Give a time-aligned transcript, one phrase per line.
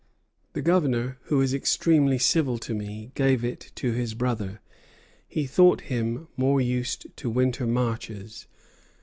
[0.53, 4.59] The Governor, who is extremely civil to me, gave it to his brother;
[5.27, 8.47] he thought him more used to winter marches.